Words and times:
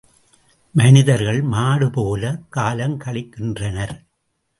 மனிதர்கள் 0.71 1.41
மாடு 1.41 1.89
போலக் 1.89 2.51
காலங் 2.51 2.97
கழிக்கின்றனர். 2.97 3.93